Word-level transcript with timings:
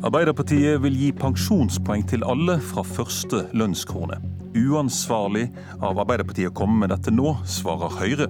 Arbeiderpartiet 0.00 0.78
vil 0.80 0.94
gi 0.96 1.08
pensjonspoeng 1.12 2.06
til 2.08 2.22
alle 2.24 2.54
fra 2.64 2.80
første 2.88 3.42
lønnskrone. 3.52 4.16
Uansvarlig 4.56 5.50
av 5.76 5.98
Arbeiderpartiet 6.00 6.48
å 6.48 6.54
komme 6.56 6.78
med 6.80 6.88
dette 6.94 7.12
nå, 7.12 7.34
svarer 7.44 7.92
Høyre. 7.98 8.28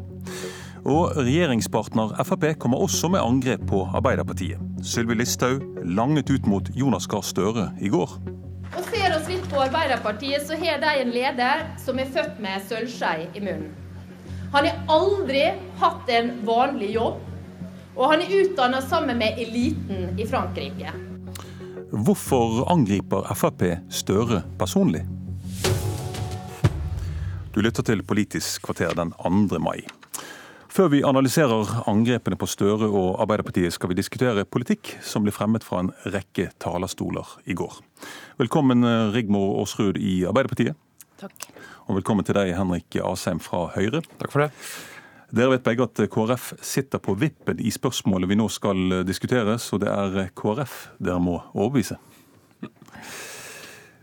Og 0.82 1.12
regjeringspartner 1.14 2.16
Frp 2.26 2.48
kommer 2.58 2.82
også 2.82 3.12
med 3.14 3.22
angrep 3.22 3.62
på 3.70 3.84
Arbeiderpartiet. 3.86 4.58
Sylvi 4.82 5.14
Listhaug 5.20 5.62
langet 5.86 6.32
ut 6.34 6.48
mot 6.50 6.66
Jonas 6.74 7.06
Gahr 7.06 7.22
Støre 7.22 7.68
i 7.78 7.90
går. 7.92 8.16
Og 8.70 8.88
ser 8.88 9.14
oss 9.14 9.30
litt 9.30 9.46
på 9.52 9.62
Arbeiderpartiet, 9.62 10.42
så 10.48 10.58
har 10.58 10.82
de 10.82 10.94
en 11.04 11.12
leder 11.14 11.62
som 11.78 12.02
er 12.02 12.10
født 12.10 12.40
med 12.42 12.64
sølvskei 12.66 13.28
i 13.30 13.44
munnen. 13.44 13.70
Han 14.50 14.66
har 14.66 14.82
aldri 14.90 15.44
hatt 15.78 16.10
en 16.10 16.32
vanlig 16.42 16.90
jobb, 16.96 17.22
og 17.94 18.04
han 18.10 18.26
er 18.26 18.34
utdanna 18.40 18.82
sammen 18.82 19.22
med 19.22 19.38
eliten 19.38 20.18
i 20.18 20.26
Frankrike. 20.26 21.09
Hvorfor 21.90 22.68
angriper 22.70 23.24
Frp 23.34 23.64
Støre 23.90 24.44
personlig? 24.58 25.00
Du 27.50 27.58
lytter 27.58 27.82
til 27.82 28.04
Politisk 28.06 28.62
kvarter 28.62 28.94
den 28.94 29.10
2. 29.18 29.58
mai. 29.58 29.82
Før 30.70 30.86
vi 30.92 31.00
analyserer 31.02 31.72
angrepene 31.90 32.38
på 32.38 32.46
Støre 32.46 32.86
og 32.86 33.18
Arbeiderpartiet, 33.24 33.74
skal 33.74 33.90
vi 33.90 33.98
diskutere 33.98 34.46
politikk 34.46 34.92
som 35.02 35.26
ble 35.26 35.34
fremmet 35.34 35.66
fra 35.66 35.82
en 35.82 35.90
rekke 36.06 36.52
talerstoler 36.62 37.26
i 37.50 37.58
går. 37.58 37.82
Velkommen 38.38 38.86
Rigmor 39.10 39.58
Aasrud 39.58 39.98
i 39.98 40.20
Arbeiderpartiet. 40.30 40.78
Takk. 41.18 41.50
Og 41.88 41.98
velkommen 41.98 42.22
til 42.22 42.38
deg, 42.38 42.54
Henrik 42.54 43.00
Asheim 43.02 43.42
fra 43.42 43.66
Høyre. 43.74 44.04
Takk 44.22 44.30
for 44.30 44.46
det. 44.46 44.52
Dere 45.30 45.54
vet 45.54 45.66
begge 45.66 45.86
at 45.86 46.00
KrF 46.10 46.52
sitter 46.64 47.02
på 47.02 47.14
vippen 47.18 47.60
i 47.62 47.70
spørsmålet 47.70 48.30
vi 48.30 48.38
nå 48.40 48.48
skal 48.50 49.02
diskutere, 49.06 49.58
så 49.62 49.78
det 49.78 49.90
er 49.90 50.32
KrF 50.34 50.78
dere 50.98 51.22
må 51.22 51.38
overbevise. 51.54 52.00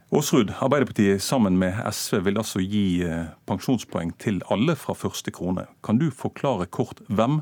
Aasrud, 0.08 0.54
Arbeiderpartiet 0.64 1.20
sammen 1.20 1.58
med 1.60 1.76
SV 1.92 2.22
vil 2.30 2.38
altså 2.40 2.62
gi 2.64 3.02
eh, 3.04 3.26
pensjonspoeng 3.44 4.14
til 4.24 4.38
alle 4.48 4.78
fra 4.80 4.94
første 4.96 5.34
krone. 5.36 5.66
Kan 5.84 6.00
du 6.00 6.06
forklare 6.16 6.70
kort 6.72 7.02
hvem 7.12 7.42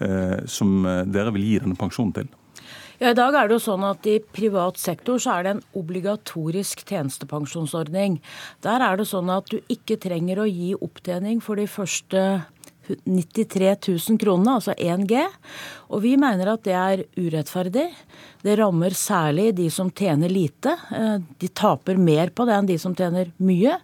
eh, 0.00 0.38
som 0.48 0.86
eh, 0.88 1.02
dere 1.04 1.34
vil 1.36 1.44
gi 1.44 1.58
denne 1.60 1.76
pensjonen 1.76 2.14
til? 2.16 2.30
Ja, 2.96 3.10
I 3.10 3.18
dag 3.18 3.36
er 3.36 3.50
det 3.50 3.58
jo 3.58 3.64
sånn 3.66 3.84
at 3.84 4.08
I 4.08 4.22
privat 4.24 4.80
sektor 4.80 5.20
så 5.20 5.34
er 5.34 5.44
det 5.44 5.52
en 5.52 5.62
obligatorisk 5.76 6.86
tjenestepensjonsordning. 6.88 8.22
Der 8.64 8.86
er 8.88 8.96
det 8.96 9.10
sånn 9.10 9.28
at 9.34 9.52
du 9.52 9.58
ikke 9.68 10.00
trenger 10.00 10.40
å 10.40 10.48
gi 10.48 10.72
opptjening 10.72 11.44
for 11.44 11.60
de 11.60 11.68
første 11.68 12.24
93 12.86 13.76
000 13.88 14.18
kronene, 14.20 14.56
altså 14.58 14.74
1G. 14.74 15.22
Og 15.92 16.02
vi 16.04 16.16
mener 16.20 16.52
at 16.52 16.64
det 16.66 16.74
er 16.78 17.04
urettferdig. 17.18 17.86
Det 18.42 18.56
rammer 18.58 18.96
særlig 18.96 19.52
de 19.58 19.68
som 19.70 19.90
tjener 19.90 20.32
lite. 20.32 20.74
Eh, 20.94 21.18
de 21.38 21.48
taper 21.48 22.00
mer 22.00 22.34
på 22.34 22.48
det 22.48 22.58
enn 22.58 22.70
de 22.70 22.78
som 22.80 22.96
tjener 22.98 23.30
mye. 23.42 23.78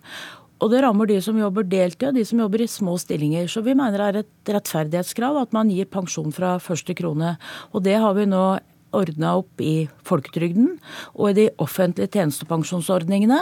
Og 0.58 0.72
det 0.72 0.80
rammer 0.82 1.06
de 1.06 1.20
som 1.22 1.38
jobber 1.38 1.66
deltid 1.70 2.08
og 2.10 2.18
de 2.18 2.24
som 2.26 2.40
jobber 2.42 2.64
i 2.64 2.70
små 2.70 2.96
stillinger. 2.98 3.46
Så 3.50 3.62
vi 3.62 3.76
mener 3.78 3.98
det 3.98 4.08
er 4.08 4.18
et 4.24 4.52
rettferdighetskrav 4.56 5.38
at 5.44 5.54
man 5.54 5.70
gir 5.70 5.86
pensjon 5.90 6.34
fra 6.34 6.56
første 6.62 6.96
krone. 6.98 7.36
Og 7.70 7.84
det 7.86 7.94
har 8.02 8.16
vi 8.18 8.26
nå 8.26 8.42
ordna 8.96 9.34
opp 9.40 9.62
i 9.64 9.88
folketrygden 10.06 10.76
og 11.14 11.30
i 11.30 11.36
de 11.38 11.46
offentlige 11.62 12.12
tjenestepensjonsordningene. 12.16 13.40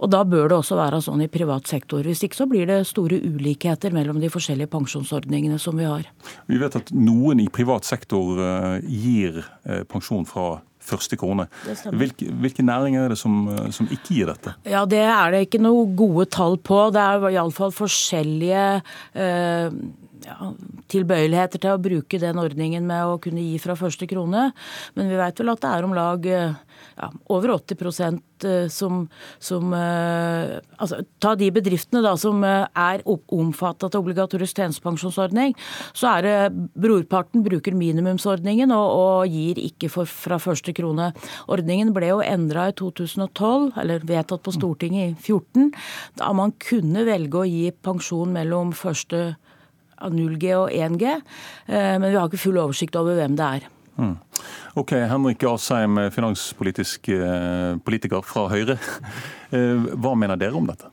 Og 0.00 0.12
da 0.12 0.22
bør 0.28 0.50
det 0.50 0.58
også 0.60 0.78
være 0.78 1.02
sånn 1.04 1.24
i 1.24 1.30
privat 1.32 1.70
sektor. 1.70 2.04
Hvis 2.06 2.24
ikke 2.26 2.40
så 2.42 2.48
blir 2.50 2.68
det 2.70 2.82
store 2.90 3.20
ulikheter 3.20 3.94
mellom 3.94 4.20
de 4.22 4.32
forskjellige 4.32 4.72
pensjonsordningene 4.72 5.60
som 5.62 5.78
vi 5.78 5.88
har. 5.88 6.08
Vi 6.50 6.58
vet 6.60 6.80
at 6.80 6.90
noen 6.94 7.42
i 7.42 7.50
privat 7.52 7.88
sektor 7.88 8.40
eh, 8.40 8.90
gir 8.90 9.40
eh, 9.40 9.84
pensjon 9.88 10.26
fra 10.28 10.58
første 10.90 11.16
krone. 11.20 11.46
Hvilke, 11.92 12.28
hvilke, 12.42 12.64
næringer 12.66 13.04
er 13.04 13.14
det 13.14 13.18
som, 13.20 13.48
eh, 13.48 13.70
som, 13.74 13.88
ikke 13.90 14.14
gir 14.14 14.30
dette? 14.32 14.54
Ja, 14.64 14.84
Det 14.84 14.98
er 14.98 15.30
det 15.30 15.46
ikke 15.46 15.62
noe 15.62 15.86
gode 15.94 16.26
tall 16.30 16.58
på. 16.58 16.90
Det 16.92 17.00
er 17.00 17.28
iallfall 17.30 17.72
forskjellige 17.72 18.82
eh, 19.14 19.70
ja, 20.26 20.52
tilbøyeligheter 20.90 21.62
til 21.62 21.74
å 21.74 21.82
bruke 21.82 22.20
den 22.20 22.40
ordningen 22.40 22.86
med 22.88 23.06
å 23.06 23.18
kunne 23.22 23.44
gi 23.44 23.58
fra 23.62 23.76
første 23.78 24.08
krone. 24.10 24.50
Men 24.96 25.10
vi 25.10 25.18
vet 25.20 25.40
vel 25.40 25.52
at 25.52 25.62
det 25.62 25.70
er 25.70 25.86
om 25.86 25.96
lag 25.96 26.26
ja, 27.00 27.08
over 27.32 27.54
80 27.56 28.20
eh, 28.44 28.68
som, 28.68 29.08
som 29.38 29.74
eh, 29.74 30.58
altså, 30.76 31.00
Ta 31.22 31.34
de 31.38 31.50
bedriftene 31.54 32.02
da, 32.04 32.14
som 32.20 32.42
eh, 32.44 32.66
er 32.76 33.04
omfattet 33.06 33.94
av 33.94 34.00
obligatorisk 34.02 34.60
tjenestepensjonsordning. 34.60 35.54
Så 35.96 36.10
er 36.10 36.26
det 36.26 36.68
brorparten 36.80 37.44
bruker 37.46 37.76
minimumsordningen 37.76 38.72
og, 38.76 38.88
og 39.00 39.34
gir 39.34 39.60
ikke 39.62 39.90
for, 39.92 40.08
fra 40.08 40.40
første 40.42 40.74
krone. 40.76 41.10
Ordningen 41.52 41.94
ble 41.96 42.12
jo 42.12 42.24
endra 42.24 42.70
i 42.70 42.76
2012, 42.76 43.70
eller 43.80 44.08
vedtatt 44.08 44.44
på 44.44 44.56
Stortinget 44.56 45.14
i 45.14 45.14
2014, 45.20 45.70
da 46.20 46.32
man 46.36 46.52
kunne 46.60 47.06
velge 47.08 47.40
å 47.40 47.48
gi 47.48 47.70
pensjon 47.84 48.34
mellom 48.34 48.74
første 48.76 49.30
krone 49.30 49.49
0G 50.08 50.54
og 50.56 50.72
1G, 50.72 51.20
eh, 51.68 51.96
men 51.98 52.08
vi 52.08 52.16
har 52.16 52.30
ikke 52.30 52.40
full 52.40 52.60
oversikt 52.62 52.96
over 52.96 53.18
hvem 53.18 53.36
det 53.38 53.50
er. 53.58 53.68
Mm. 54.00 54.16
Ok, 54.80 54.94
Henrik 55.10 55.44
Asheim, 55.44 55.98
finanspolitisk 56.14 57.10
eh, 57.12 57.76
politiker 57.84 58.24
fra 58.26 58.48
Høyre. 58.52 58.80
Eh, 59.50 59.86
hva 59.98 60.12
mener 60.14 60.38
dere 60.38 60.54
om 60.54 60.68
dette? 60.68 60.86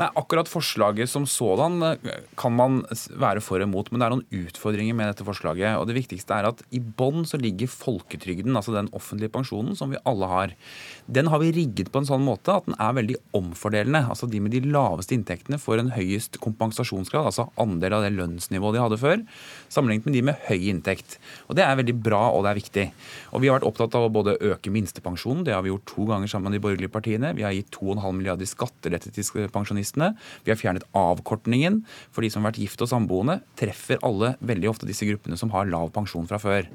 Nei, 0.00 0.08
Akkurat 0.16 0.48
forslaget 0.48 1.10
som 1.10 1.26
sådan 1.28 1.82
eh, 1.84 2.12
kan 2.40 2.54
man 2.56 2.78
være 3.20 3.42
for 3.44 3.60
og 3.60 3.68
imot, 3.68 3.90
men 3.92 4.00
det 4.00 4.06
er 4.06 4.14
noen 4.14 4.46
utfordringer 4.46 4.96
med 4.96 5.10
dette 5.10 5.26
forslaget. 5.26 5.76
og 5.76 5.86
Det 5.88 5.96
viktigste 5.98 6.36
er 6.36 6.48
at 6.48 6.62
i 6.72 6.80
bånn 6.80 7.26
så 7.28 7.36
ligger 7.40 7.68
folketrygden, 7.68 8.56
altså 8.56 8.72
den 8.72 8.88
offentlige 8.96 9.32
pensjonen 9.34 9.76
som 9.76 9.92
vi 9.92 10.00
alle 10.08 10.28
har. 10.30 10.54
Den 11.12 11.28
har 11.28 11.42
vi 11.42 11.52
rigget 11.52 11.90
på 11.92 12.00
en 12.00 12.08
sånn 12.08 12.24
måte 12.24 12.54
at 12.56 12.68
den 12.68 12.78
er 12.80 12.96
veldig 12.96 13.18
omfordelende. 13.36 14.04
Altså 14.08 14.28
De 14.30 14.40
med 14.40 14.54
de 14.54 14.62
laveste 14.64 15.16
inntektene 15.16 15.60
får 15.60 15.82
en 15.82 15.92
høyest 15.92 16.40
kompensasjonsgrad, 16.42 17.28
altså 17.28 17.50
andel 17.60 17.98
av 17.98 18.06
det 18.06 18.14
lønnsnivået 18.16 18.78
de 18.78 18.84
hadde 18.86 19.00
før, 19.02 19.26
sammenlignet 19.72 20.08
med 20.08 20.16
de 20.16 20.24
med 20.30 20.48
høy 20.48 20.70
inntekt. 20.72 21.18
Og 21.50 21.58
Det 21.58 21.66
er 21.66 21.76
veldig 21.76 21.98
bra 22.00 22.22
og 22.32 22.46
det 22.46 22.54
er 22.54 22.60
viktig. 22.62 22.86
Og 23.32 23.44
Vi 23.44 23.50
har 23.50 23.60
vært 23.60 23.68
opptatt 23.68 23.98
av 23.98 24.08
å 24.08 24.12
både 24.12 24.38
øke 24.40 24.72
minstepensjonen, 24.72 25.44
det 25.44 25.52
har 25.52 25.62
vi 25.62 25.72
gjort 25.72 25.88
to 25.90 26.08
ganger 26.08 26.30
sammen 26.30 26.50
med 26.50 26.56
de 26.56 26.64
borgerlige 26.64 26.92
partiene. 26.92 27.34
Vi 27.36 27.44
har 27.44 27.52
gitt 27.52 27.70
2,5 27.74 28.16
milliarder 28.16 28.46
i 28.46 28.50
skattelette 28.50 29.12
til 29.12 29.48
pensjonister 29.52 29.81
pensjonistene. 29.82 30.14
Vi 30.44 30.50
har 30.50 30.58
fjernet 30.58 30.86
avkortningen 30.94 31.82
for 32.12 32.22
de 32.22 32.30
som 32.30 32.42
har 32.42 32.52
vært 32.52 32.62
gift 32.62 32.82
og 32.82 32.90
samboende. 32.90 33.40
Treffer 33.56 33.98
alle 34.02 34.36
veldig 34.40 34.70
ofte 34.70 34.86
disse 34.86 35.06
gruppene 35.06 35.36
som 35.36 35.50
har 35.50 35.66
lav 35.66 35.92
pensjon 35.92 36.26
fra 36.28 36.38
før. 36.38 36.68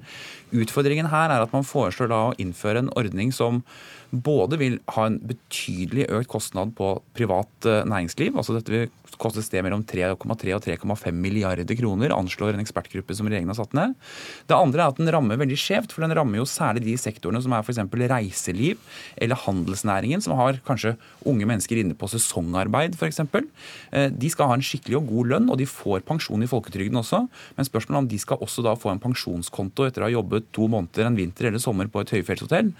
Utfordringen 0.51 1.09
her 1.09 1.29
er 1.31 1.43
at 1.43 1.53
man 1.53 1.63
foreslår 1.67 2.09
da 2.11 2.21
å 2.27 2.35
innføre 2.37 2.83
en 2.83 2.93
ordning 2.95 3.31
som 3.31 3.63
både 4.11 4.59
vil 4.61 4.79
ha 4.95 5.07
en 5.09 5.19
betydelig 5.27 6.07
økt 6.19 6.31
kostnad 6.31 6.73
på 6.77 6.97
privat 7.17 7.67
eh, 7.67 7.83
næringsliv. 7.87 8.37
altså 8.37 8.55
Dette 8.57 8.73
vil 8.73 8.89
koste 9.17 9.41
et 9.41 9.47
sted 9.47 9.63
mellom 9.65 9.83
3,3 9.87 10.53
og 10.55 10.63
3,5 10.63 11.15
milliarder 11.15 11.77
kroner, 11.79 12.13
anslår 12.15 12.55
en 12.55 12.63
ekspertgruppe 12.63 13.15
som 13.17 13.27
regjeringen 13.29 13.51
har 13.53 13.59
satt 13.59 13.75
ned. 13.77 13.95
Det 14.49 14.57
andre 14.57 14.83
er 14.83 14.93
at 14.93 14.99
den 14.99 15.11
rammer 15.13 15.39
veldig 15.39 15.57
skjevt, 15.59 15.93
for 15.93 16.05
den 16.05 16.15
rammer 16.17 16.41
jo 16.41 16.47
særlig 16.49 16.85
de 16.85 16.97
sektorene 17.01 17.41
som 17.43 17.55
er 17.55 17.65
f.eks. 17.65 17.81
reiseliv 18.11 18.81
eller 19.17 19.41
handelsnæringen, 19.45 20.23
som 20.23 20.37
har 20.39 20.61
kanskje 20.67 20.95
unge 21.27 21.47
mennesker 21.49 21.81
inne 21.81 21.97
på 21.97 22.09
sesongarbeid 22.11 22.97
f.eks. 22.97 23.23
Eh, 23.25 24.09
de 24.13 24.31
skal 24.33 24.51
ha 24.51 24.57
en 24.57 24.65
skikkelig 24.65 24.99
og 25.01 25.11
god 25.11 25.33
lønn, 25.33 25.49
og 25.51 25.59
de 25.61 25.69
får 25.69 26.05
pensjon 26.07 26.43
i 26.43 26.49
folketrygden 26.49 27.01
også. 27.01 27.23
Men 27.57 27.69
spørsmålet 27.69 28.03
om 28.03 28.11
de 28.11 28.21
skal 28.21 28.43
også 28.43 28.65
da 28.65 28.75
få 28.77 28.93
en 28.93 29.01
pensjonskonto 29.03 29.87
etter 29.87 30.03
å 30.03 30.09
ha 30.09 30.13
jobbet 30.13 30.51
to 30.55 30.69
måneder 30.71 31.07
en 31.07 31.17
vinter 31.17 31.49
eller 31.49 31.63
sommer 31.63 31.89
på 31.91 32.03
et 32.03 32.13
høyfjellshotell. 32.17 32.71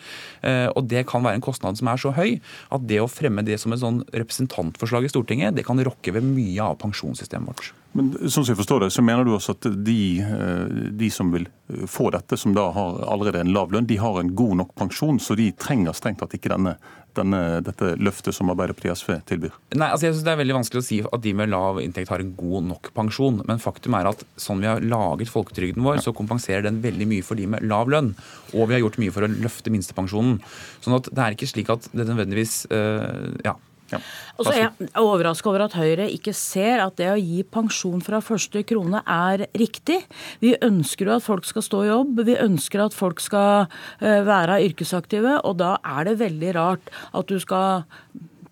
Eh, 0.46 0.68
og 0.74 0.88
det 0.92 1.06
kan 1.10 1.17
kan 1.18 1.28
være 1.28 1.42
en 1.42 1.46
kostnad 1.46 1.80
som 1.80 1.92
er 1.92 2.02
så 2.02 2.14
høy 2.16 2.38
at 2.74 2.88
det 2.88 3.02
å 3.04 3.10
fremme 3.12 3.46
det 3.48 3.60
som 3.62 3.74
et 3.74 3.84
sånn 3.84 4.04
representantforslag 4.14 5.08
i 5.08 5.12
Stortinget, 5.12 5.58
det 5.58 5.66
kan 5.68 5.82
rokke 5.84 6.14
ved 6.16 6.26
mye 6.26 6.72
av 6.72 6.80
pensjonssystemet 6.82 7.52
vårt. 7.52 7.74
Men 7.96 8.12
sånn 8.20 8.44
som 8.44 8.52
jeg 8.52 8.60
forstår 8.60 8.84
det, 8.86 8.92
så 8.94 9.02
mener 9.06 9.26
du 9.26 9.32
også 9.34 9.56
at 9.56 9.70
de, 9.86 10.02
eh, 10.22 10.76
de, 11.00 11.10
som 11.14 11.32
vil 11.34 11.48
få 11.90 12.12
dette, 12.14 12.38
som 12.38 12.54
da 12.54 12.68
har 12.76 13.02
allerede 13.08 13.42
en 13.42 13.54
lav 13.56 13.74
lønn, 13.74 13.88
de 13.90 13.98
har 14.02 14.20
en 14.20 14.36
god 14.38 14.60
nok 14.62 14.76
pensjon, 14.78 15.20
så 15.24 15.38
de 15.40 15.50
trenger 15.58 15.96
strengt 15.98 16.22
tatt 16.22 16.36
ikke 16.38 16.54
denne 16.54 16.78
denne, 17.18 17.42
dette 17.66 17.94
løftet 18.02 18.36
som 18.36 18.52
Arbeiderpartiet 18.52 18.94
og 18.94 19.00
SV 19.00 19.14
tilbyr? 19.30 19.56
Nei, 19.76 19.90
altså 19.90 20.08
jeg 20.08 20.16
synes 20.16 20.26
Det 20.28 20.34
er 20.34 20.42
veldig 20.42 20.58
vanskelig 20.60 20.82
å 20.82 20.88
si 20.88 21.00
at 21.06 21.24
de 21.24 21.34
med 21.38 21.52
lav 21.52 21.82
inntekt 21.82 22.12
har 22.14 22.24
en 22.24 22.34
god 22.38 22.68
nok 22.72 22.92
pensjon. 22.98 23.42
Men 23.50 23.62
faktum 23.64 23.98
er 23.98 24.10
at 24.12 24.24
sånn 24.40 24.64
vi 24.64 24.70
har 24.70 24.84
laget 24.84 25.32
folketrygden 25.32 25.86
vår, 25.86 26.02
så 26.06 26.16
kompenserer 26.18 26.66
den 26.68 26.82
veldig 26.84 27.10
mye 27.10 27.26
for 27.26 27.40
de 27.40 27.48
med 27.50 27.66
lav 27.68 27.92
lønn. 27.94 28.14
Og 28.54 28.68
vi 28.68 28.78
har 28.78 28.84
gjort 28.84 29.00
mye 29.02 29.16
for 29.16 29.28
å 29.28 29.32
løfte 29.32 29.74
minstepensjonen. 29.74 30.40
Sånn 30.86 30.98
at 31.00 31.10
det 31.12 31.24
er 31.24 31.38
ikke 31.38 31.50
slik 31.50 31.72
at 31.74 31.90
det 31.94 32.08
nødvendigvis 32.08 32.60
øh, 32.74 33.38
ja, 33.48 33.58
ja. 33.92 34.00
Og 34.38 34.46
så 34.46 34.54
er 34.54 34.62
jeg 34.66 34.90
overraska 35.00 35.50
over 35.50 35.66
at 35.68 35.76
Høyre 35.78 36.08
ikke 36.12 36.34
ser 36.36 36.82
at 36.84 36.98
det 37.00 37.10
å 37.12 37.20
gi 37.20 37.44
pensjon 37.48 38.04
fra 38.04 38.20
første 38.24 38.64
krone 38.68 39.02
er 39.04 39.46
riktig. 39.58 40.02
Vi 40.44 40.56
ønsker 40.64 41.08
jo 41.08 41.18
at 41.18 41.26
folk 41.26 41.48
skal 41.48 41.66
stå 41.66 41.84
i 41.86 41.92
jobb, 41.92 42.24
vi 42.28 42.38
ønsker 42.42 42.84
at 42.84 42.98
folk 42.98 43.24
skal 43.24 43.68
eh, 44.02 44.24
være 44.28 44.60
yrkesaktive. 44.68 45.40
Og 45.48 45.60
da 45.62 45.78
er 45.86 46.10
det 46.10 46.18
veldig 46.22 46.56
rart 46.58 46.92
at 47.16 47.32
du 47.32 47.40
skal 47.42 47.86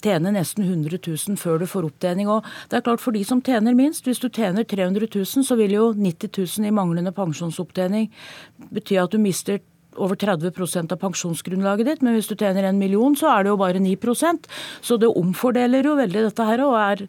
tjene 0.05 0.33
nesten 0.35 0.65
100 0.65 0.99
000 1.01 1.39
før 1.41 1.61
du 1.61 1.67
får 1.69 1.89
opptjening. 1.89 2.29
Og 2.31 2.45
det 2.69 2.79
er 2.79 2.85
klart 2.85 3.03
For 3.03 3.15
de 3.15 3.23
som 3.27 3.41
tjener 3.43 3.77
minst, 3.77 4.05
hvis 4.07 4.21
du 4.21 4.29
tjener 4.29 4.63
300 4.63 5.07
000, 5.07 5.45
så 5.47 5.57
vil 5.59 5.75
jo 5.75 5.91
90 5.93 6.31
000 6.59 6.69
i 6.69 6.75
manglende 6.75 7.13
pensjonsopptjening 7.15 8.11
bety 8.71 8.99
at 9.01 9.13
du 9.13 9.19
mister 9.21 9.59
over 9.97 10.15
30 10.19 10.91
av 10.91 10.99
pensjonsgrunnlaget 11.01 11.89
ditt, 11.89 12.05
men 12.05 12.17
hvis 12.17 12.29
du 12.29 12.35
tjener 12.35 12.67
en 12.67 12.79
million, 12.79 13.15
så 13.15 13.31
er 13.31 13.45
det 13.45 13.53
jo 13.53 13.59
bare 13.59 13.81
9% 13.81 14.49
Så 14.81 14.97
det 14.99 15.09
omfordeler 15.09 15.85
jo 15.85 15.95
veldig 15.97 16.25
dette 16.27 16.47
her, 16.47 16.63
og 16.65 16.75
er 16.79 17.05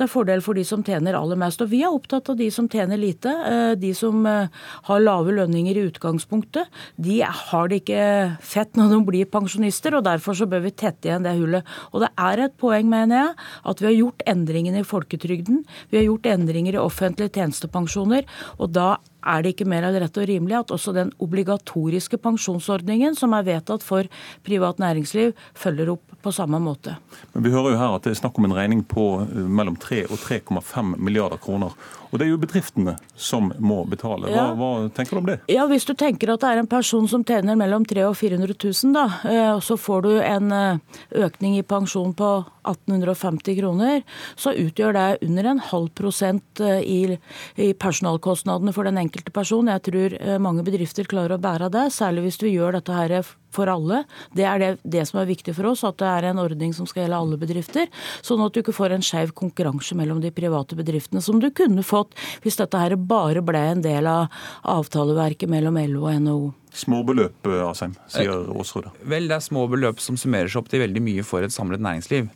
er 0.00 0.10
fordel 0.10 0.40
for 0.44 0.56
de 0.56 0.64
som 0.66 0.82
tjener 0.84 1.16
aller 1.16 1.38
mest. 1.38 1.60
Og 1.62 1.70
vi 1.72 1.82
er 1.84 1.92
opptatt 1.92 2.30
av 2.32 2.38
de 2.38 2.48
som 2.52 2.68
tjener 2.70 3.00
lite. 3.00 3.30
Eh, 3.30 3.74
de 3.80 3.92
som 3.96 4.24
eh, 4.26 4.48
har 4.88 5.02
lave 5.02 5.34
lønninger 5.36 5.76
i 5.76 5.86
utgangspunktet, 5.90 6.70
de 6.96 7.20
har 7.24 7.70
det 7.70 7.82
ikke 7.82 8.06
fett 8.40 8.78
når 8.78 8.94
de 8.94 9.00
blir 9.10 9.30
pensjonister, 9.30 9.96
og 9.96 10.06
derfor 10.08 10.36
så 10.38 10.48
bør 10.50 10.64
vi 10.66 10.74
tette 10.74 11.08
igjen 11.08 11.26
det 11.26 11.36
hullet. 11.38 11.76
Og 11.92 12.04
det 12.04 12.10
er 12.16 12.46
et 12.46 12.56
poeng, 12.60 12.88
mener 12.90 13.20
jeg, 13.20 13.36
at 13.72 13.82
vi 13.82 13.90
har 13.90 13.98
gjort 13.98 14.26
endringene 14.30 14.82
i 14.82 14.88
folketrygden. 14.88 15.64
Vi 15.92 16.00
har 16.00 16.08
gjort 16.08 16.30
endringer 16.32 16.76
i 16.76 16.82
offentlige 16.82 17.34
tjenestepensjoner, 17.36 18.28
og 18.58 18.74
da 18.76 18.90
er 19.20 19.42
det 19.42 19.54
ikke 19.54 19.68
mer 19.68 19.86
rett 19.90 20.20
og 20.20 20.28
rimelig 20.28 20.58
at 20.58 20.74
også 20.74 20.94
den 20.96 21.12
obligatoriske 21.22 22.20
pensjonsordningen 22.22 23.16
som 23.18 23.34
er 23.36 23.46
vedtatt 23.46 23.84
for 23.86 24.08
privat 24.46 24.80
næringsliv, 24.82 25.34
følger 25.54 25.94
opp 25.94 26.16
på 26.20 26.32
samme 26.34 26.60
måte. 26.62 26.96
Men 27.34 27.44
Vi 27.44 27.52
hører 27.54 27.74
jo 27.74 27.80
her 27.80 27.96
at 27.96 28.04
det 28.04 28.14
er 28.14 28.20
snakk 28.20 28.38
om 28.38 28.48
en 28.48 28.56
regning 28.56 28.84
på 28.84 29.06
eh, 29.24 29.40
mellom 29.48 29.76
3 29.80 30.04
og 30.10 30.18
3,5 30.18 30.96
milliarder 30.98 31.40
kroner. 31.40 31.76
Og 32.10 32.18
det 32.18 32.26
er 32.26 32.30
jo 32.32 32.40
bedriftene 32.42 32.96
som 33.14 33.52
må 33.62 33.80
betale. 33.88 34.28
Hva, 34.28 34.34
ja. 34.34 34.46
hva, 34.58 34.70
tenker 34.94 35.16
du 35.16 35.20
om 35.20 35.28
det? 35.30 35.36
Ja, 35.50 35.66
Hvis 35.70 35.86
du 35.86 35.94
tenker 35.98 36.32
at 36.34 36.42
det 36.42 36.50
er 36.50 36.62
en 36.62 36.70
person 36.70 37.06
som 37.10 37.24
tjener 37.26 37.58
mellom 37.58 37.86
300 37.86 38.10
og 38.10 38.18
400 38.18 38.56
000, 38.56 38.94
da, 38.96 39.04
eh, 39.30 39.50
og 39.54 39.62
så 39.64 39.76
får 39.78 40.06
du 40.06 40.10
en 40.18 40.54
eh, 40.54 41.02
økning 41.26 41.58
i 41.58 41.66
pensjon 41.66 42.14
på 42.18 42.30
1850 42.66 43.58
kroner, 43.60 44.02
så 44.38 44.54
utgjør 44.58 44.96
det 44.96 45.06
under 45.26 45.50
en 45.52 45.62
halv 45.70 45.92
prosent 45.96 46.60
i, 46.60 47.16
i 47.56 47.70
personalkostnadene 47.72 48.74
for 48.76 48.88
den 48.88 49.00
enkelte 49.00 49.32
person. 49.34 49.70
Jeg 49.72 49.86
tror 49.86 50.16
mange 50.42 50.64
bedrifter 50.66 51.08
klarer 51.08 51.38
å 51.38 51.42
bære 51.42 51.70
det, 51.72 51.86
særlig 51.94 52.26
hvis 52.26 52.40
du 52.42 52.50
gjør 52.50 52.76
dette 52.76 52.96
her 52.96 53.16
for 53.54 53.70
alle. 53.70 54.04
Det 54.36 54.46
er 54.46 54.62
det, 54.62 54.70
det, 54.84 55.04
som 55.08 55.20
er 55.22 55.30
viktig 55.30 55.54
for 55.56 55.70
oss, 55.72 55.84
at 55.86 55.98
det 56.00 56.08
er 56.08 56.30
en 56.30 56.42
ordning 56.42 56.74
som 56.76 56.88
skal 56.88 57.04
gjelde 57.04 57.20
alle 57.20 57.40
bedrifter. 57.40 57.90
Sånn 58.26 58.42
at 58.44 58.54
du 58.54 58.62
ikke 58.62 58.76
får 58.76 58.96
en 58.96 59.04
skeiv 59.04 59.34
konkurranse 59.38 59.96
mellom 59.98 60.22
de 60.22 60.32
private 60.34 60.78
bedriftene, 60.78 61.22
som 61.24 61.42
du 61.42 61.50
kunne 61.54 61.84
fått 61.86 62.16
hvis 62.44 62.60
dette 62.60 62.80
her 62.80 62.96
bare 62.96 63.42
ble 63.44 63.62
en 63.74 63.84
del 63.84 64.08
av 64.10 64.30
avtaleverket 64.68 65.50
mellom 65.50 65.78
LO 65.90 66.06
og 66.06 66.24
NHO. 66.24 66.48
Små 66.70 67.00
beløp, 67.02 67.34
eh, 67.50 67.62
Asheim, 67.66 67.96
sier 68.06 68.30
Aasrud. 68.30 68.86
Vel, 69.02 69.26
det 69.26 69.34
er 69.34 69.42
små 69.42 69.64
beløp 69.70 69.98
som 69.98 70.14
summerer 70.20 70.46
seg 70.46 70.60
opp 70.60 70.68
til 70.70 70.84
veldig 70.84 71.02
mye 71.02 71.24
for 71.26 71.42
et 71.42 71.50
samlet 71.50 71.82
næringsliv. 71.82 72.28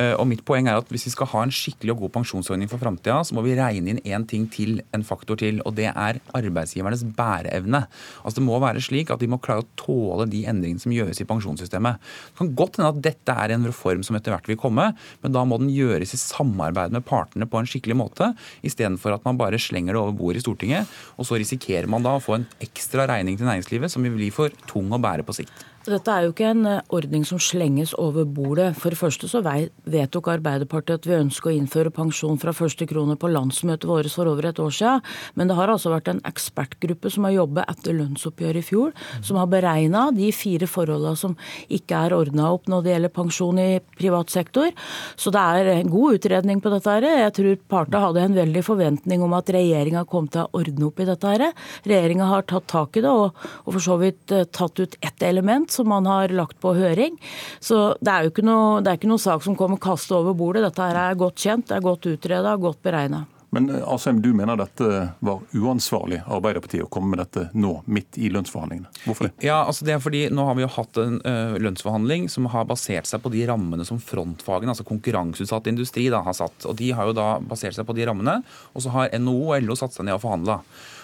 Eh, 0.00 0.14
og 0.16 0.24
mitt 0.30 0.44
poeng 0.48 0.68
er 0.68 0.80
at 0.80 0.88
Hvis 0.92 1.06
vi 1.06 1.12
skal 1.14 1.26
ha 1.32 1.42
en 1.42 1.52
skikkelig 1.52 1.92
og 1.94 2.00
god 2.02 2.12
pensjonsordning 2.16 2.68
for 2.68 2.78
framtida, 2.78 3.22
så 3.24 3.32
må 3.32 3.42
vi 3.44 3.56
regne 3.56 3.92
inn 3.92 4.00
én 4.04 4.26
ting 4.28 4.46
til, 4.50 4.82
en 4.92 5.02
faktor 5.02 5.36
til, 5.36 5.60
og 5.64 5.74
det 5.74 5.86
er 5.88 6.20
arbeidsgivernes 6.34 7.04
bæreevne. 7.16 7.86
Altså 8.24 8.40
Det 8.40 8.44
må 8.44 8.58
være 8.60 8.80
slik 8.80 9.10
at 9.10 9.20
de 9.20 9.26
må 9.26 9.40
klare 9.40 9.64
å 9.64 9.68
tåle 9.76 10.28
de 10.28 10.44
endringene 10.44 10.80
som 10.80 10.92
gjøres 10.92 11.20
i 11.20 11.24
pensjonssystemet. 11.24 11.96
Det 12.32 12.38
kan 12.38 12.54
godt 12.54 12.76
hende 12.76 12.90
at 12.92 13.02
dette 13.02 13.32
er 13.32 13.52
en 13.52 13.64
reform 13.64 14.02
som 14.02 14.16
etter 14.16 14.32
hvert 14.32 14.48
vil 14.48 14.60
komme, 14.60 14.94
men 15.22 15.32
da 15.32 15.44
må 15.44 15.58
den 15.58 15.72
gjøres 15.72 16.12
i 16.12 16.20
samarbeid 16.20 16.92
med 16.92 17.04
partene 17.04 17.48
på 17.48 17.58
en 17.58 17.66
skikkelig 17.66 17.96
måte, 17.96 18.34
istedenfor 18.62 19.16
at 19.16 19.24
man 19.24 19.40
bare 19.40 19.60
slenger 19.60 19.94
det 19.94 20.00
over 20.00 20.12
bordet 20.12 20.42
i 20.42 20.44
Stortinget, 20.44 20.88
og 21.16 21.24
så 21.24 21.40
risikerer 21.40 21.88
man 21.88 22.04
da 22.04 22.16
å 22.16 22.22
få 22.22 22.36
en 22.38 22.48
ekstra 22.60 23.06
regning 23.08 23.38
til 23.38 23.48
næringslivet 23.48 23.81
næringslivet 23.82 23.90
som 23.90 24.02
vil 24.02 24.16
bli 24.16 24.30
for 24.30 24.50
tung 24.68 24.92
å 24.92 25.00
bære 25.00 25.24
på 25.26 25.34
sikt. 25.34 25.52
Dette 25.82 26.12
er 26.14 26.28
jo 26.28 26.30
ikke 26.30 26.50
en 26.52 26.66
eh, 26.68 26.82
ordning 26.94 27.24
som 27.26 27.40
slenges 27.42 27.90
over 27.98 28.22
bordet. 28.22 28.68
For 28.78 28.94
det 28.94 29.00
første 29.00 29.26
så 29.26 29.40
vedtok 29.42 30.28
Arbeiderpartiet 30.30 31.00
at 31.00 31.06
vi 31.08 31.16
ønsker 31.16 31.50
å 31.50 31.54
innføre 31.56 31.90
pensjon 31.90 32.38
fra 32.38 32.52
første 32.54 32.86
krone 32.86 33.16
på 33.18 33.30
landsmøtet 33.32 33.88
vårt 33.90 34.12
for 34.14 34.30
over 34.30 34.46
et 34.46 34.60
år 34.62 34.70
siden. 34.70 35.02
Men 35.34 35.50
det 35.50 35.56
har 35.58 35.72
altså 35.72 35.90
vært 35.90 36.12
en 36.12 36.20
ekspertgruppe 36.28 37.10
som 37.10 37.26
har 37.26 37.34
jobbet 37.34 37.72
etter 37.72 37.96
lønnsoppgjøret 37.98 38.62
i 38.62 38.66
fjor, 38.68 38.92
som 39.26 39.40
har 39.40 39.48
beregna 39.50 40.04
de 40.14 40.28
fire 40.36 40.68
forholdene 40.70 41.18
som 41.18 41.34
ikke 41.66 42.04
er 42.06 42.14
ordna 42.14 42.52
opp 42.54 42.70
når 42.70 42.84
det 42.84 42.94
gjelder 42.94 43.14
pensjon 43.18 43.58
i 43.58 43.66
privat 43.98 44.30
sektor. 44.30 44.70
Så 45.18 45.34
det 45.34 45.42
er 45.42 45.72
en 45.72 45.90
god 45.90 46.20
utredning 46.20 46.62
på 46.62 46.70
dette. 46.76 46.94
her. 46.94 47.08
Jeg 47.24 47.34
tror 47.40 47.60
partene 47.74 48.04
hadde 48.06 48.22
en 48.28 48.38
veldig 48.38 48.64
forventning 48.68 49.26
om 49.26 49.34
at 49.34 49.50
regjeringa 49.50 50.06
kom 50.06 50.30
til 50.30 50.46
å 50.46 50.62
ordne 50.62 50.86
opp 50.92 51.02
i 51.02 51.10
dette. 51.10 51.26
her. 51.26 51.50
Regjeringa 51.90 52.30
har 52.30 52.46
tatt 52.46 52.70
tak 52.70 52.96
i 52.96 53.02
det 53.02 53.10
og, 53.10 53.34
og 53.66 53.72
for 53.72 53.82
så 53.82 53.98
vidt 53.98 54.30
eh, 54.30 54.46
tatt 54.46 54.78
ut 54.78 54.94
ett 55.02 55.26
element 55.26 55.71
som 55.72 55.90
man 55.90 56.08
har 56.08 56.32
lagt 56.36 56.60
på 56.62 56.74
høring. 56.76 57.18
Så 57.60 57.92
det 58.00 58.12
er 58.12 58.26
jo 58.26 58.34
ikke 58.34 58.46
noe, 58.46 58.80
det 58.82 58.92
er 58.92 59.00
ikke 59.00 59.12
noe 59.12 59.22
sak 59.22 59.44
som 59.44 59.58
kommer 59.58 59.80
kastet 59.82 60.16
over 60.18 60.36
bordet. 60.38 60.64
Dette 60.66 60.88
her 60.88 61.00
er 61.08 61.20
godt 61.20 61.40
kjent, 61.42 61.68
det 61.70 61.78
er 61.78 61.86
godt 61.86 62.10
utreda, 62.12 62.56
godt 62.60 62.82
beregna. 62.84 63.24
Men 63.52 63.68
eh, 63.70 63.82
Asheim, 63.94 64.22
du 64.22 64.30
mener 64.32 64.56
dette 64.56 64.86
var 65.20 65.42
uansvarlig 65.52 66.22
Arbeiderpartiet 66.24 66.86
å 66.86 66.90
komme 66.92 67.12
med 67.12 67.20
dette 67.20 67.50
nå, 67.52 67.74
midt 67.84 68.16
i 68.16 68.30
lønnsforhandlingene. 68.32 68.88
Hvorfor 69.04 69.28
det? 69.28 69.34
Ja, 69.44 69.60
altså 69.68 69.84
det 69.84 69.96
er 69.96 70.00
fordi 70.02 70.22
Nå 70.32 70.46
har 70.48 70.56
vi 70.56 70.64
jo 70.64 70.70
hatt 70.72 71.00
en 71.02 71.18
uh, 71.26 71.58
lønnsforhandling 71.60 72.30
som 72.32 72.48
har 72.52 72.64
basert 72.70 73.10
seg 73.10 73.20
på 73.24 73.32
de 73.34 73.44
rammene 73.50 73.84
som 73.84 74.00
frontfagene, 74.00 74.72
altså 74.72 74.88
konkurranseutsatt 74.88 75.68
industri, 75.68 76.08
da, 76.12 76.22
har 76.24 76.36
satt. 76.38 76.64
Og 76.64 76.78
De 76.80 76.88
har 76.96 77.10
jo 77.10 77.16
da 77.18 77.28
basert 77.44 77.76
seg 77.76 77.84
på 77.88 77.96
de 77.98 78.08
rammene. 78.08 78.38
Og 78.72 78.86
så 78.86 78.94
har 78.94 79.12
NHO 79.20 79.52
og 79.52 79.68
LO 79.68 79.76
satt 79.76 79.98
seg 79.98 80.08
ned 80.08 80.16
og 80.16 80.24
forhandla. 80.24 80.62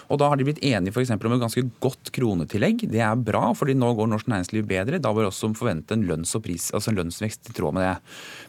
Og 0.09 0.17
Da 0.17 0.29
har 0.29 0.37
de 0.37 0.47
blitt 0.47 0.63
enige 0.65 0.93
for 0.93 1.05
om 1.05 1.33
et 1.33 1.41
ganske 1.41 1.63
godt 1.79 2.11
kronetillegg. 2.11 2.89
Det 2.89 2.99
er 2.99 3.15
bra, 3.15 3.53
fordi 3.53 3.75
nå 3.77 3.93
går 3.95 4.09
norsk 4.09 4.27
næringsliv 4.27 4.65
bedre. 4.65 4.99
Da 4.99 5.13
bør 5.13 5.29
også 5.29 5.53
forvente 5.55 5.93
en 5.93 6.05
lønns- 6.05 6.35
pris, 6.41 6.71
altså 6.73 6.89
en 6.89 6.97
lønnsvekst 6.97 7.49
i 7.49 7.53
tråd 7.53 7.73
med 7.73 7.83
det. 7.85 7.97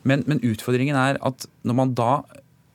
Men, 0.05 0.25
men 0.27 0.41
utfordringen 0.41 0.97
er 0.97 1.19
at 1.21 1.47
når 1.65 1.75
man 1.75 1.95
da 1.95 2.23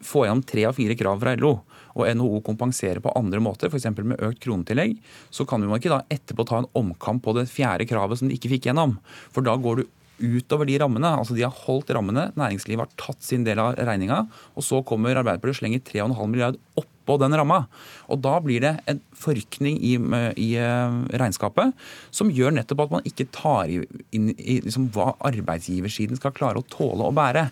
får 0.05 0.27
gjennom 0.27 0.45
tre 0.45 0.65
av 0.69 0.75
fire 0.77 0.95
krav 0.95 1.19
fra 1.19 1.35
LO, 1.39 1.55
og 1.95 2.09
NHO 2.11 2.41
kompenserer 2.43 2.99
på 2.99 3.13
andre 3.15 3.39
måter, 3.39 3.71
f.eks. 3.71 3.87
med 4.03 4.19
økt 4.19 4.41
kronetillegg, 4.43 4.97
så 5.31 5.45
kan 5.47 5.63
man 5.63 5.79
ikke 5.79 5.93
da 5.93 6.01
etterpå 6.11 6.45
ta 6.47 6.59
en 6.61 6.71
omkamp 6.75 7.23
på 7.23 7.35
det 7.37 7.47
fjerde 7.47 7.87
kravet 7.87 8.19
som 8.19 8.27
de 8.27 8.35
ikke 8.35 8.51
fikk 8.51 8.67
gjennom. 8.67 8.97
For 9.31 9.45
da 9.45 9.55
går 9.55 9.79
du 9.79 9.85
utover 10.19 10.67
de 10.67 10.77
rammene. 10.79 11.07
altså 11.07 11.35
De 11.35 11.43
har 11.43 11.55
holdt 11.65 11.93
rammene, 11.95 12.29
næringslivet 12.35 12.83
har 12.83 12.99
tatt 12.99 13.23
sin 13.23 13.47
del 13.47 13.59
av 13.63 13.79
regninga, 13.79 14.25
og 14.55 14.63
så 14.63 14.83
kommer 14.87 15.15
Arbeiderpartiet 15.15 15.55
og 15.55 15.61
slenger 15.63 15.87
3,5 15.87 16.31
milliard 16.31 16.59
opp 16.79 16.91
oppå 17.05 17.17
den 17.21 17.37
ramma. 17.37 17.67
Og 18.09 18.19
da 18.21 18.39
blir 18.41 18.61
det 18.61 18.79
en 18.89 18.99
forrykning 19.15 19.77
i, 19.77 19.95
i 20.41 20.55
eh, 20.57 20.91
regnskapet 21.21 21.73
som 22.13 22.31
gjør 22.33 22.51
nettopp 22.57 22.81
at 22.85 22.91
man 22.97 23.05
ikke 23.07 23.27
tar 23.33 23.69
inn 23.69 24.29
i 24.35 24.61
liksom, 24.65 24.89
hva 24.95 25.13
arbeidsgiversiden 25.25 26.17
skal 26.19 26.33
klare 26.35 26.57
å 26.61 26.67
tåle 26.69 27.03
å 27.05 27.13
bære. 27.15 27.43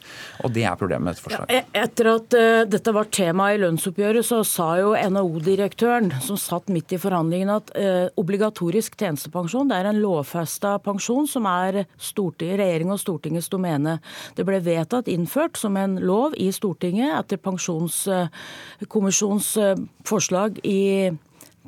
Og 0.44 0.50
det 0.54 0.64
er 0.68 0.76
problemet 0.80 1.04
med 1.06 1.12
dette 1.14 1.26
forslaget. 1.26 1.52
Ja, 1.54 1.58
e-, 1.62 1.68
etter 1.84 2.06
at 2.16 2.30
uh, 2.38 2.62
dette 2.70 2.92
var 2.96 3.06
tema 3.14 3.44
i 3.54 3.62
lønnsoppgjøret, 3.62 4.24
så 4.26 4.38
sa 4.48 4.80
jo 4.82 4.90
NHO-direktøren, 4.98 6.08
som 6.24 6.38
satt 6.40 6.68
midt 6.74 6.94
i 6.96 7.02
forhandlingene, 7.02 7.54
at 7.62 7.68
uh, 7.78 8.08
obligatorisk 8.20 8.92
tjenestepensjon 9.00 9.70
det 9.70 9.78
er 9.80 9.86
en 9.92 10.04
lovfesta 10.04 10.72
pensjon 10.84 11.28
som 11.30 11.44
er 11.50 11.74
regjering 11.84 12.90
og 12.94 13.02
Stortingets 13.02 13.52
domene. 13.54 13.94
Det 14.38 14.44
ble 14.48 14.58
vedtatt 14.64 15.08
innført 15.12 15.56
som 15.60 15.74
en 15.80 15.94
lov 16.02 16.30
i 16.40 16.52
Stortinget 16.56 17.12
etter 17.18 17.38
pensjonskommisjonens 17.44 19.43
forslag 20.08 20.60
i 20.64 21.12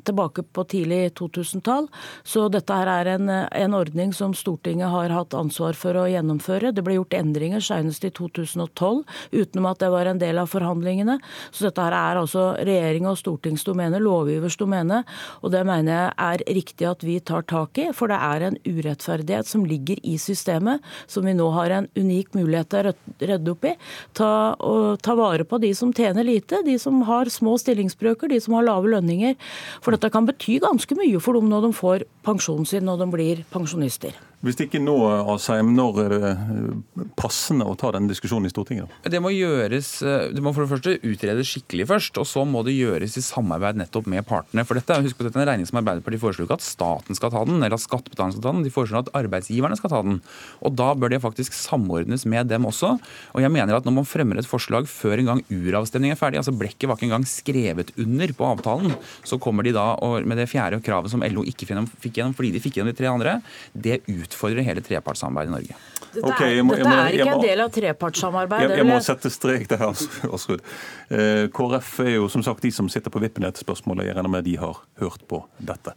tilbake 0.06 0.44
på 0.54 0.64
tidlig 0.70 1.12
2000-tall. 1.18 1.88
Så 2.26 2.46
dette 2.52 2.76
her 2.76 2.90
er 2.90 3.12
en, 3.16 3.30
en, 3.30 3.76
ordning 3.76 4.12
som 4.16 4.34
Stortinget 4.36 4.90
har 4.92 5.12
hatt 5.12 5.34
ansvar 5.36 5.76
for 5.78 5.98
å 5.98 6.06
gjennomføre. 6.10 6.72
Det 6.74 6.84
ble 6.86 6.96
gjort 6.98 7.16
endringer 7.18 7.62
senest 7.64 8.06
i 8.06 8.12
2012, 8.14 9.02
utenom 9.32 9.68
at 9.70 9.82
det 9.82 9.90
var 9.92 10.10
en 10.10 10.20
del 10.22 10.40
av 10.40 10.50
forhandlingene. 10.52 11.18
Så 11.50 11.68
dette 11.68 11.82
her 11.82 11.96
er 11.96 12.20
altså 12.22 12.48
regjering 12.56 13.08
og 13.10 13.18
stortings 13.20 13.66
domene, 13.66 14.00
lovgivers 14.02 14.58
domene. 14.60 15.02
Og 15.42 15.52
det 15.54 15.64
mener 15.68 15.92
jeg 15.96 16.14
er 16.26 16.46
riktig 16.60 16.88
at 16.88 17.04
vi 17.06 17.18
tar 17.20 17.46
tak 17.50 17.82
i, 17.82 17.88
for 17.96 18.12
det 18.12 18.20
er 18.22 18.46
en 18.48 18.60
urettferdighet 18.66 19.50
som 19.50 19.66
ligger 19.68 20.00
i 20.06 20.16
systemet, 20.20 20.84
som 21.10 21.26
vi 21.26 21.34
nå 21.36 21.48
har 21.56 21.74
en 21.74 21.90
unik 21.96 22.34
mulighet 22.36 22.72
til 22.72 22.90
å 22.92 22.94
redde 23.20 23.52
opp 23.52 23.66
i. 23.68 23.74
Ta, 24.16 24.30
og, 24.60 25.00
ta 25.04 25.16
vare 25.18 25.46
på 25.48 25.60
de 25.62 25.72
som 25.76 25.92
tjener 25.96 26.26
lite, 26.26 26.62
de 26.66 26.78
som 26.80 27.02
har 27.08 27.30
små 27.32 27.56
stillingsbrøker, 27.60 28.30
de 28.32 28.40
som 28.42 28.56
har 28.58 28.66
lave 28.68 28.90
lønninger. 28.92 29.36
For 29.84 29.95
dette 29.96 30.12
kan 30.12 30.28
bety 30.28 30.58
ganske 30.60 30.96
mye 30.98 31.20
for 31.22 31.38
dem 31.38 31.48
når 31.50 31.66
de 31.66 31.76
får 31.76 32.04
pensjonen 32.26 32.68
sin 32.68 32.84
når 32.84 33.00
de 33.00 33.10
blir 33.14 33.44
pensjonister. 33.52 34.12
Hvis 34.46 34.60
ikke 34.62 34.78
nå, 34.78 34.94
Asheim, 35.32 35.72
når 35.74 35.96
er 36.04 36.12
det 36.12 36.28
eh, 36.30 37.06
passende 37.18 37.66
å 37.66 37.74
ta 37.78 37.90
denne 37.94 38.06
diskusjonen 38.06 38.46
i 38.46 38.52
Stortinget? 38.52 38.92
Det 39.02 39.18
må 39.22 39.32
gjøres, 39.34 39.88
eh, 40.06 40.28
det 40.30 40.42
må 40.44 40.52
for 40.54 40.62
det 40.62 40.70
første 40.70 40.94
utredes 41.02 41.50
skikkelig 41.50 41.88
først, 41.90 42.20
og 42.22 42.28
så 42.30 42.44
må 42.46 42.62
det 42.66 42.76
gjøres 42.76 43.16
i 43.18 43.24
samarbeid 43.26 43.80
nettopp 43.80 44.06
med 44.12 44.22
partene. 44.28 44.62
For 44.68 44.78
dette, 44.78 45.00
husk 45.02 45.18
på 45.18 45.26
dette 45.26 45.40
en 45.40 45.48
regning 45.48 45.66
som 45.66 45.80
Arbeiderpartiet 45.80 46.22
foreslår 46.22 46.46
ikke 46.46 46.58
at 46.60 46.66
staten 46.66 47.18
skal 47.18 47.32
ta 47.34 47.42
den, 47.48 47.58
eller 47.58 47.74
at 47.74 47.82
skattebetalerne 47.82 48.36
skal 48.36 48.44
ta 48.44 48.52
den, 48.54 48.66
de 48.68 48.74
foreslår 48.76 49.02
at 49.02 49.10
arbeidsgiverne 49.18 49.80
skal 49.80 49.94
ta 49.96 50.02
den. 50.06 50.20
Og 50.62 50.76
Da 50.78 50.92
bør 50.94 51.10
det 51.10 51.22
faktisk 51.24 51.56
samordnes 51.56 52.26
med 52.28 52.46
dem 52.52 52.68
også. 52.70 52.92
Og 53.34 53.42
jeg 53.42 53.50
mener 53.50 53.74
at 53.74 53.88
når 53.88 53.96
man 53.98 54.06
fremmer 54.06 54.38
et 54.38 54.46
forslag 54.46 54.86
før 54.86 55.24
engang 55.24 55.42
uravstemningen 55.50 56.14
er 56.14 56.20
ferdig, 56.20 56.38
altså 56.38 56.54
blekket 56.54 56.86
var 56.86 57.00
ikke 57.00 57.08
engang 57.08 57.26
skrevet 57.26 57.90
under 57.98 58.36
på 58.36 58.46
avtalen, 58.52 58.94
så 59.26 59.40
kommer 59.42 59.66
de 59.66 59.74
da 59.74 59.88
med 60.22 60.38
det 60.38 60.46
fjerde 60.52 60.78
kravet 60.86 61.10
som 61.10 61.24
LO 61.26 61.42
ikke 61.48 61.66
fikk 61.66 62.20
gjennom 62.20 62.36
fordi 62.36 62.52
de 62.54 62.62
fikk 62.62 62.78
gjennom 62.78 62.92
de 62.92 62.98
tre 63.00 63.10
andre, 63.10 63.38
det 63.72 64.02
utfordrer 64.36 64.62
hele 64.62 64.84
trepartssamarbeidet 64.84 65.50
i 65.50 65.54
Norge. 65.54 65.76
Dette, 66.12 66.28
okay, 66.28 66.58
er, 66.58 66.62
må, 66.64 66.76
jeg 66.76 66.86
må, 66.86 66.94
er 66.96 67.16
ikke 67.16 67.32
en 67.32 67.42
del 67.44 67.60
av 67.64 67.72
trepartssamarbeidet? 67.72 68.70
Jeg, 68.70 68.80
jeg, 68.82 68.88
må 68.88 69.00
sette 69.04 69.32
strek 69.32 69.66
der, 69.72 69.84
Aasrud. 70.32 70.64
Eh, 71.08 71.44
KrF 71.52 71.92
er 72.04 72.14
jo 72.16 72.30
som 72.32 72.44
sagt 72.44 72.64
de 72.64 72.72
som 72.72 72.88
sitter 72.92 73.12
på 73.12 73.20
vippen 73.22 73.44
i 73.44 73.48
dette 73.48 73.64
spørsmålet. 73.64 74.08
Jeg 74.08 74.16
regner 74.16 74.32
med 74.32 74.46
de 74.46 74.56
har 74.60 74.80
hørt 75.00 75.26
på 75.28 75.42
dette. 75.58 75.96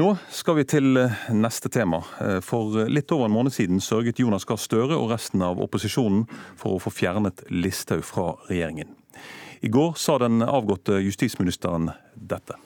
Nå 0.00 0.14
skal 0.32 0.56
vi 0.56 0.64
til 0.68 0.96
eh, 0.96 1.20
neste 1.36 1.68
tema. 1.72 2.00
Eh, 2.20 2.40
for 2.44 2.88
litt 2.88 3.12
over 3.12 3.28
en 3.28 3.36
måned 3.36 3.52
siden 3.52 3.80
sørget 3.84 4.22
Jonas 4.24 4.48
Gahr 4.48 4.60
Støre 4.60 4.96
og 4.96 5.12
resten 5.12 5.44
av 5.44 5.60
opposisjonen 5.60 6.24
for 6.56 6.76
å 6.76 6.82
få 6.82 6.92
fjernet 7.02 7.44
Listhaug 7.52 8.04
fra 8.08 8.32
regjeringen. 8.48 8.92
I 9.62 9.70
går 9.70 9.94
sa 10.00 10.16
den 10.18 10.40
avgåtte 10.42 10.96
justisministeren 11.04 11.92
dette. 12.16 12.56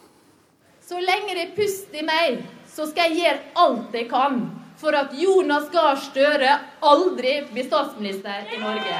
Så 0.87 1.01
lenge 1.03 1.35
det 1.35 1.49
er 1.49 1.57
pust 1.57 1.93
i 1.99 2.05
meg, 2.07 2.45
så 2.77 2.85
skal 2.91 3.09
jeg 3.09 3.23
gjøre 3.23 3.39
alt 3.63 3.95
jeg 3.97 4.09
kan 4.11 4.41
for 4.77 4.93
at 4.93 5.15
Jonas 5.17 5.71
Gahr 5.73 5.97
Støre 5.97 6.59
aldri 6.85 7.39
blir 7.49 7.65
statsminister 7.65 8.51
i 8.53 8.61
Norge. 8.61 8.97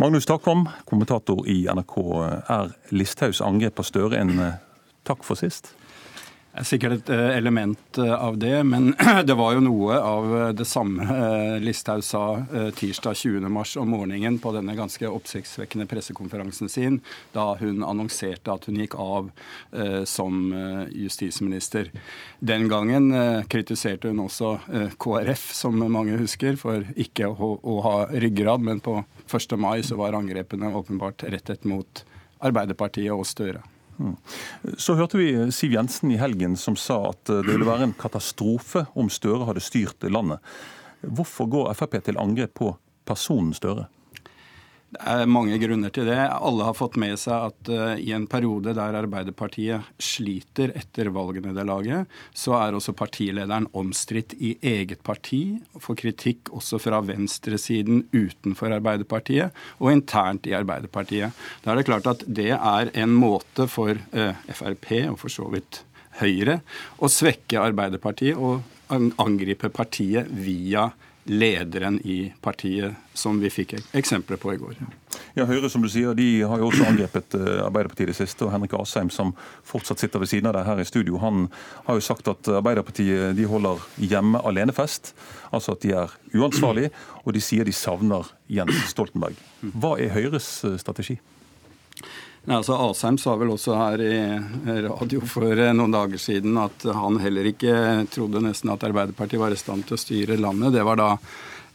Magnus 0.00 0.26
Takvam, 0.26 0.64
kommentator 0.88 1.44
i 1.46 1.66
NRK. 1.68 1.98
Er 2.48 2.72
Listhaugs 2.96 3.42
angrep 3.44 3.76
på 3.76 3.84
Støre 3.86 4.22
en 4.22 4.32
eh, 4.40 4.60
Takk 5.04 5.24
for 5.26 5.34
sist. 5.34 5.74
Det 6.52 6.60
er 6.60 6.66
sikkert 6.68 6.94
et 6.98 7.10
eh, 7.14 7.30
element 7.38 7.96
eh, 7.96 8.12
av 8.12 8.34
det, 8.36 8.58
men 8.68 8.90
det 9.28 9.36
var 9.40 9.54
jo 9.56 9.62
noe 9.64 9.96
av 9.96 10.26
eh, 10.36 10.50
det 10.52 10.66
samme 10.68 11.06
Listhaug 11.64 12.02
sa 12.04 12.24
tirsdag 12.76 13.16
20.3 13.16 13.80
om 13.80 13.88
morgenen 13.88 14.36
på 14.42 14.52
denne 14.52 14.74
ganske 14.76 15.08
oppsiktsvekkende 15.08 15.86
pressekonferansen 15.88 16.68
sin, 16.68 17.00
da 17.32 17.54
hun 17.56 17.80
annonserte 17.86 18.52
at 18.52 18.68
hun 18.68 18.82
gikk 18.82 18.98
av 19.00 19.30
som 20.08 20.52
justisminister. 20.92 21.88
Den 22.40 22.66
gangen 22.70 23.10
kritiserte 23.50 24.10
hun 24.12 24.24
også 24.26 24.54
KrF, 25.00 25.44
som 25.56 25.78
mange 25.92 26.18
husker, 26.20 26.58
for 26.60 26.84
ikke 27.00 27.30
å, 27.32 27.76
ha 27.86 27.96
ryggrad, 28.12 28.64
men 28.64 28.82
på 28.84 28.98
1. 29.28 29.56
mai 29.60 29.80
var 29.96 30.18
angrepene 30.18 30.72
åpenbart 30.76 31.24
rettet 31.32 31.68
mot 31.68 32.04
Arbeiderpartiet 32.42 33.14
og 33.14 33.24
Støre. 33.28 33.62
Så 34.78 34.96
hørte 34.98 35.18
vi 35.20 35.30
Siv 35.54 35.74
Jensen 35.76 36.12
i 36.14 36.20
helgen 36.20 36.56
som 36.60 36.76
sa 36.78 36.98
at 37.10 37.26
det 37.28 37.48
ville 37.48 37.68
være 37.68 37.88
en 37.88 37.96
katastrofe 37.98 38.86
om 38.98 39.10
Støre 39.12 39.48
hadde 39.48 39.64
styrt 39.64 40.06
landet. 40.10 40.38
Hvorfor 41.02 41.50
går 41.50 41.72
Frp 41.76 41.98
til 42.06 42.20
angrep 42.20 42.54
på 42.58 42.72
personen 43.08 43.52
Støre? 43.56 43.88
Det 44.92 45.00
er 45.08 45.30
mange 45.30 45.56
grunner 45.56 45.88
til 45.88 46.04
det. 46.04 46.18
Alle 46.20 46.66
har 46.66 46.76
fått 46.76 46.98
med 47.00 47.16
seg 47.16 47.46
at 47.48 47.68
uh, 47.72 47.92
i 47.96 48.10
en 48.12 48.26
periode 48.28 48.74
der 48.76 48.98
Arbeiderpartiet 48.98 49.86
sliter 49.96 50.74
etter 50.76 51.08
valgnederlaget, 51.14 52.10
så 52.36 52.58
er 52.58 52.76
også 52.76 52.92
partilederen 52.96 53.70
omstridt 53.72 54.34
i 54.36 54.50
eget 54.60 55.00
parti, 55.06 55.56
får 55.80 55.96
kritikk 56.02 56.52
også 56.52 56.76
fra 56.82 57.00
venstresiden 57.08 58.04
utenfor 58.12 58.76
Arbeiderpartiet 58.76 59.56
og 59.78 59.94
internt 59.94 60.50
i 60.50 60.52
Arbeiderpartiet. 60.58 61.32
Da 61.64 61.72
er 61.72 61.80
det 61.80 61.88
klart 61.88 62.10
at 62.12 62.26
det 62.28 62.50
er 62.58 62.92
en 62.92 63.16
måte 63.16 63.64
for 63.72 63.96
uh, 63.96 64.44
Frp, 64.52 64.90
og 65.08 65.16
for 65.24 65.32
så 65.32 65.48
vidt 65.54 65.86
Høyre, 66.20 66.58
å 67.00 67.08
svekke 67.08 67.64
Arbeiderpartiet 67.64 68.36
og 68.36 68.60
angripe 68.92 69.72
partiet 69.72 70.28
via 70.28 70.90
lederen 71.24 72.00
i 72.06 72.32
partiet, 72.40 72.94
som 73.14 73.38
vi 73.40 73.50
fikk 73.52 73.76
eksempler 73.94 74.40
på 74.42 74.54
i 74.54 74.58
går. 74.58 74.78
Ja, 75.36 75.46
Høyre 75.46 75.70
som 75.70 75.84
du 75.84 75.88
sier, 75.92 76.16
de 76.18 76.42
har 76.48 76.60
jo 76.60 76.68
også 76.70 76.86
angrepet 76.88 77.36
eh, 77.38 77.60
Arbeiderpartiet 77.62 78.10
det 78.10 78.16
siste. 78.18 78.44
og 78.44 78.52
Henrik 78.52 78.74
Asheim, 78.76 79.10
som 79.10 79.34
fortsatt 79.66 80.02
sitter 80.02 80.22
ved 80.22 80.32
siden 80.32 80.50
av 80.50 80.56
deg 80.58 80.66
her 80.66 80.82
i 80.82 80.88
studio, 80.88 81.20
han 81.22 81.46
har 81.86 81.98
jo 81.98 82.04
sagt 82.04 82.28
at 82.32 82.50
Arbeiderpartiet 82.58 83.36
de 83.38 83.46
holder 83.48 83.84
hjemme 84.02 84.42
alene-fest. 84.42 85.12
Altså 85.52 85.76
at 85.76 85.84
de 85.84 85.94
er 85.94 86.16
uansvarlige, 86.34 86.90
og 87.22 87.36
de 87.36 87.44
sier 87.44 87.68
de 87.68 87.76
savner 87.76 88.32
Jens 88.50 88.90
Stoltenberg. 88.90 89.38
Hva 89.62 89.96
er 90.02 90.14
Høyres 90.16 90.50
eh, 90.68 90.78
strategi? 90.82 91.20
Nei, 92.42 92.56
altså 92.56 92.74
Asheim 92.74 93.20
sa 93.22 93.36
vel 93.38 93.52
også 93.54 93.76
her 93.78 94.00
i 94.02 94.14
radio 94.82 95.20
for 95.30 95.54
eh, 95.54 95.70
noen 95.78 95.92
dager 95.94 96.18
siden 96.18 96.56
at 96.58 96.82
han 96.90 97.20
heller 97.22 97.46
ikke 97.52 97.74
trodde 98.10 98.42
nesten 98.42 98.72
at 98.72 98.82
Arbeiderpartiet 98.88 99.38
var 99.38 99.54
i 99.54 99.58
stand 99.60 99.86
til 99.86 99.94
å 99.94 100.00
styre 100.02 100.40
landet. 100.42 100.74
Det 100.74 100.82
var 100.82 100.98
da 100.98 101.06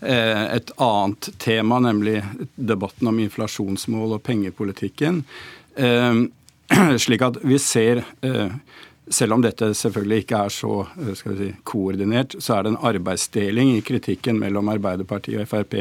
eh, 0.01 0.43
et 0.57 0.73
annet 0.83 1.29
tema, 1.39 1.79
nemlig 1.85 2.19
debatten 2.55 3.07
om 3.07 3.23
inflasjonsmål 3.23 4.17
og 4.17 4.25
pengepolitikken. 4.27 5.23
Eh, 5.79 6.19
slik 7.05 7.23
at 7.23 7.39
vi 7.47 7.61
ser 7.63 8.03
selv 9.07 9.37
om 9.37 9.43
dette 9.45 9.69
selvfølgelig 9.71 10.25
ikke 10.25 10.43
er 10.49 10.51
så 10.51 10.73
si, 11.15 11.53
koordinert, 11.63 12.35
så 12.43 12.57
er 12.57 12.65
det 12.65 12.73
en 12.73 12.81
arbeidsdeling 12.89 13.77
i 13.77 13.83
kritikken 13.87 14.35
mellom 14.43 14.67
Arbeiderpartiet 14.75 15.45
og 15.45 15.47
Frp 15.47 15.77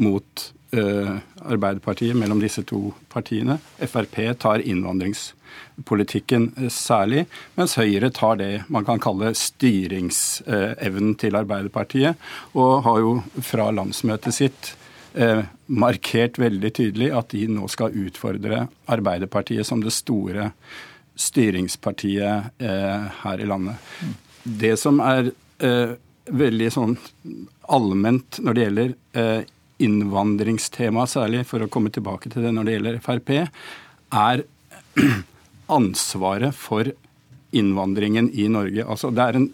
mot 0.00 0.46
Arbeiderpartiet 0.74 2.16
mellom 2.16 2.40
disse 2.42 2.62
to 2.66 2.92
partiene. 3.12 3.58
Frp 3.78 4.16
tar 4.40 4.62
innvandringspolitikken 4.64 6.48
eh, 6.56 6.70
særlig, 6.72 7.26
mens 7.58 7.76
Høyre 7.78 8.10
tar 8.14 8.38
det 8.40 8.52
man 8.72 8.86
kan 8.86 9.02
kalle 9.02 9.34
styringsevnen 9.38 11.14
til 11.20 11.38
Arbeiderpartiet, 11.38 12.18
og 12.58 12.82
har 12.86 13.02
jo 13.04 13.12
fra 13.44 13.68
landsmøtet 13.74 14.36
sitt 14.36 14.72
eh, 15.14 15.44
markert 15.66 16.40
veldig 16.42 16.72
tydelig 16.74 17.12
at 17.14 17.30
de 17.34 17.46
nå 17.52 17.68
skal 17.72 17.94
utfordre 18.06 18.66
Arbeiderpartiet 18.90 19.66
som 19.68 19.84
det 19.84 19.94
store 19.94 20.50
styringspartiet 21.14 22.58
her 22.58 23.38
i 23.38 23.46
landet. 23.46 23.78
Det 24.42 24.72
som 24.80 24.98
er 24.98 25.28
veldig 26.26 26.70
sånn 26.74 26.96
allment 27.70 28.40
når 28.42 28.56
det 28.56 28.64
gjelder 28.64 28.94
innvandringstema 29.84 31.06
særlig, 31.10 31.44
for 31.48 31.64
å 31.64 31.70
komme 31.72 31.92
tilbake 31.94 32.32
til 32.32 32.46
det 32.46 32.52
når 32.54 32.68
det 32.68 32.76
gjelder 32.76 33.00
Frp, 33.04 33.34
er 34.14 34.44
ansvaret 35.78 36.56
for 36.56 36.92
innvandringen 37.54 38.30
i 38.34 38.48
Norge. 38.50 38.84
Altså, 38.86 39.12
det 39.14 39.24
er 39.24 39.40
en 39.40 39.50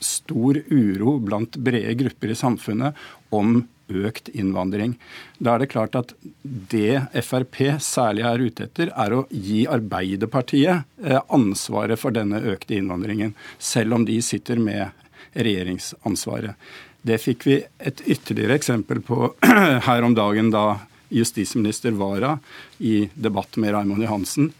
stor 0.00 0.56
uro 0.70 1.18
blant 1.20 1.58
brede 1.60 1.94
grupper 2.00 2.32
i 2.32 2.38
samfunnet 2.38 2.96
om 3.36 3.60
økt 3.90 4.28
innvandring. 4.28 4.94
Da 5.38 5.54
er 5.54 5.64
det 5.64 5.72
klart 5.72 5.96
at 5.98 6.14
det 6.42 7.02
Frp 7.26 7.58
særlig 7.82 8.24
er 8.26 8.44
ute 8.44 8.68
etter, 8.68 8.92
er 8.94 9.16
å 9.16 9.24
gi 9.30 9.64
Arbeiderpartiet 9.70 10.86
eh, 11.04 11.20
ansvaret 11.28 12.00
for 12.00 12.14
denne 12.14 12.42
økte 12.52 12.78
innvandringen, 12.78 13.34
selv 13.58 13.98
om 13.98 14.06
de 14.08 14.20
sitter 14.24 14.62
med 14.62 14.94
regjeringsansvaret. 15.34 16.56
Det 17.02 17.16
fikk 17.20 17.46
vi 17.48 17.56
et 17.78 18.02
ytterligere 18.04 18.58
eksempel 18.60 19.00
på 19.04 19.32
her 19.88 20.04
om 20.06 20.14
dagen 20.16 20.50
da 20.52 20.80
justisminister 21.10 21.94
Wara 21.96 22.38
i 22.78 23.08
debatt 23.14 23.56
med 23.56 23.72
Raymond 23.74 24.04
Johansen 24.04 24.52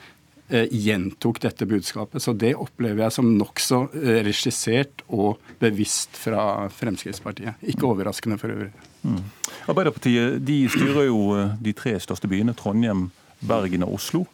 eh, 0.48 0.66
gjentok 0.70 1.40
dette 1.44 1.66
budskapet. 1.66 2.22
Så 2.22 2.34
det 2.34 2.56
opplever 2.58 3.04
jeg 3.04 3.14
som 3.14 3.30
nokså 3.38 3.82
eh, 4.00 4.20
regissert 4.26 5.04
og 5.08 5.38
bevisst 5.62 6.18
fra 6.18 6.66
Fremskrittspartiet. 6.74 7.60
Ikke 7.70 7.86
overraskende 7.92 8.40
for 8.40 8.56
øvrig. 8.56 8.72
Mm. 9.04 9.22
Arbeiderpartiet 9.70 10.40
de 10.44 10.60
styrer 10.72 11.06
jo 11.08 11.22
eh, 11.36 11.56
de 11.62 11.76
tre 11.76 11.94
største 12.02 12.30
byene, 12.30 12.56
Trondheim, 12.58 13.08
Bergen 13.46 13.86
og 13.86 14.00
Oslo. 14.00 14.26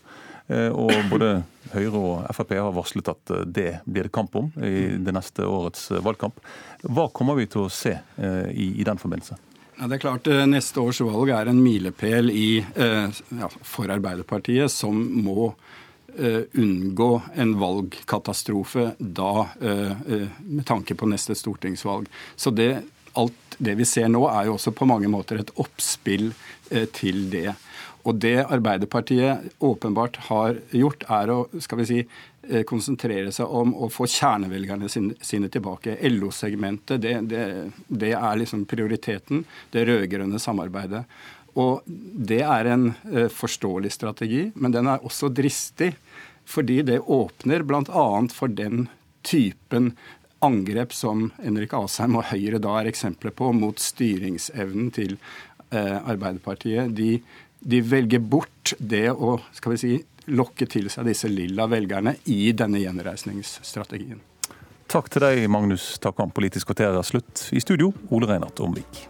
Eh, 0.46 0.70
og 0.70 0.92
både 1.10 1.40
Høyre 1.72 1.98
og 1.98 2.26
Frp 2.36 2.54
har 2.54 2.74
varslet 2.74 3.08
at 3.10 3.32
eh, 3.34 3.46
det 3.46 3.70
blir 3.84 4.06
det 4.06 4.14
kamp 4.14 4.36
om 4.38 4.52
i 4.62 4.94
det 5.02 5.14
neste 5.14 5.46
årets 5.46 5.88
eh, 5.90 6.02
valgkamp. 6.04 6.38
Hva 6.86 7.08
kommer 7.14 7.38
vi 7.38 7.48
til 7.50 7.66
å 7.66 7.72
se 7.72 7.96
i, 8.52 8.68
i 8.78 8.84
den 8.86 9.00
forbindelse? 9.00 9.38
Ja, 9.76 9.88
det 9.88 9.96
er 9.96 10.04
klart 10.04 10.28
Neste 10.48 10.80
års 10.80 11.02
valg 11.04 11.32
er 11.34 11.50
en 11.50 11.58
milepæl 11.60 12.30
ja, 12.32 13.48
for 13.66 13.90
Arbeiderpartiet, 13.92 14.72
som 14.72 14.96
må 15.24 15.50
unngå 16.16 17.08
en 17.36 17.52
valgkatastrofe 17.60 18.86
da, 18.96 19.48
med 19.58 20.64
tanke 20.68 20.96
på 20.96 21.08
neste 21.10 21.36
stortingsvalg. 21.36 22.06
Så 22.40 22.54
det, 22.56 22.70
alt 23.20 23.58
det 23.58 23.74
vi 23.76 23.88
ser 23.88 24.08
nå, 24.08 24.22
er 24.30 24.48
jo 24.48 24.54
også 24.56 24.72
på 24.78 24.88
mange 24.88 25.10
måter 25.12 25.42
et 25.42 25.52
oppspill 25.60 26.30
til 26.96 27.26
det. 27.34 27.50
Og 28.06 28.18
det 28.22 28.38
Arbeiderpartiet 28.44 29.56
åpenbart 29.58 30.18
har 30.28 30.60
gjort, 30.70 31.04
er 31.10 31.32
å 31.32 31.38
skal 31.62 31.80
vi 31.80 31.86
si, 31.88 31.98
eh, 32.48 32.62
konsentrere 32.62 33.32
seg 33.34 33.50
om 33.50 33.74
å 33.74 33.90
få 33.90 34.06
kjernevelgerne 34.06 34.88
sine, 34.88 35.48
tilbake. 35.48 35.98
LO-segmentet, 36.10 37.00
det, 37.02 37.16
det, 37.30 37.70
det, 37.88 38.12
er 38.14 38.36
liksom 38.38 38.64
prioriteten. 38.70 39.44
Det 39.70 39.86
rød-grønne 39.88 40.38
samarbeidet. 40.38 41.04
Og 41.56 41.82
det 41.86 42.42
er 42.44 42.70
en 42.70 42.92
eh, 43.10 43.26
forståelig 43.32 43.92
strategi, 43.96 44.50
men 44.54 44.74
den 44.74 44.86
er 44.86 45.02
også 45.02 45.32
dristig. 45.32 45.94
Fordi 46.46 46.82
det 46.86 47.00
åpner 47.10 47.64
bl.a. 47.66 48.06
for 48.30 48.46
den 48.46 48.86
typen 49.26 49.96
angrep 50.44 50.92
som 50.94 51.30
Henrik 51.42 51.74
Asheim 51.74 52.14
og 52.20 52.28
Høyre 52.30 52.60
da 52.62 52.76
er 52.78 52.90
eksempler 52.92 53.34
på, 53.34 53.50
mot 53.56 53.80
styringsevnen 53.82 54.92
til 54.94 55.16
eh, 55.72 55.96
Arbeiderpartiet. 55.98 56.94
De 56.94 57.16
de 57.60 57.80
velger 57.82 58.22
bort 58.22 58.74
det 58.78 59.10
å 59.10 59.36
skal 59.56 59.74
vi 59.74 59.80
si, 59.80 59.92
lokke 60.26 60.66
til 60.70 60.90
seg 60.90 61.06
disse 61.06 61.30
lilla 61.30 61.68
velgerne 61.70 62.16
i 62.32 62.52
denne 62.56 62.80
gjenreisningsstrategien. 62.82 64.22
Takk 64.90 65.10
til 65.10 65.24
deg, 65.24 65.44
Magnus 65.50 65.96
Takam. 66.02 66.30
Politisk 66.34 66.70
kvarter 66.70 66.94
er 66.94 67.06
slutt. 67.06 67.48
I 67.50 67.62
studio, 67.62 67.90
Ole 68.14 68.30
Reinert 68.30 68.62
Omvik. 68.62 69.06